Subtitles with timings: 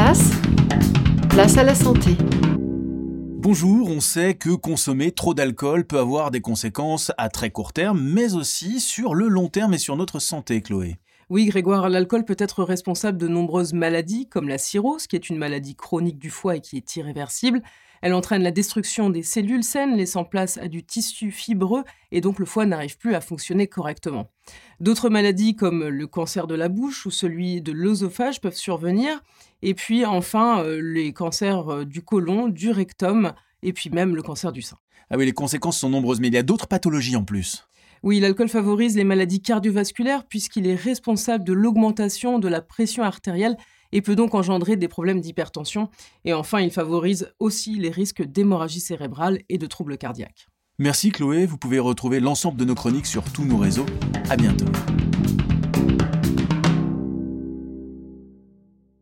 [0.00, 2.16] place, à la santé.
[3.42, 8.00] Bonjour, on sait que consommer trop d'alcool peut avoir des conséquences à très court terme,
[8.00, 10.96] mais aussi sur le long terme et sur notre santé, Chloé.
[11.30, 15.38] Oui, Grégoire, l'alcool peut être responsable de nombreuses maladies, comme la cirrhose, qui est une
[15.38, 17.62] maladie chronique du foie et qui est irréversible.
[18.02, 22.40] Elle entraîne la destruction des cellules saines, laissant place à du tissu fibreux, et donc
[22.40, 24.28] le foie n'arrive plus à fonctionner correctement.
[24.80, 29.22] D'autres maladies comme le cancer de la bouche ou celui de l'œsophage peuvent survenir,
[29.62, 34.22] et puis enfin euh, les cancers euh, du côlon, du rectum, et puis même le
[34.22, 34.78] cancer du sein.
[35.10, 37.68] Ah oui, les conséquences sont nombreuses, mais il y a d'autres pathologies en plus.
[38.02, 43.56] Oui, l'alcool favorise les maladies cardiovasculaires puisqu'il est responsable de l'augmentation de la pression artérielle
[43.92, 45.90] et peut donc engendrer des problèmes d'hypertension.
[46.24, 50.48] Et enfin, il favorise aussi les risques d'hémorragie cérébrale et de troubles cardiaques.
[50.78, 53.86] Merci Chloé, vous pouvez retrouver l'ensemble de nos chroniques sur tous nos réseaux.
[54.30, 54.64] À bientôt.